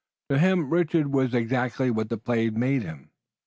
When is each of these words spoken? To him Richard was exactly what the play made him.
To 0.31 0.39
him 0.39 0.71
Richard 0.73 1.13
was 1.13 1.35
exactly 1.35 1.91
what 1.91 2.09
the 2.09 2.17
play 2.17 2.49
made 2.49 2.81
him. 2.81 3.11